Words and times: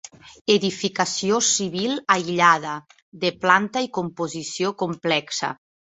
Edificació 0.53 1.41
civil 1.47 1.93
aïllada, 2.15 2.73
de 3.25 3.33
planta 3.45 3.85
i 3.89 3.91
composició 3.99 4.73
complexa. 4.85 5.53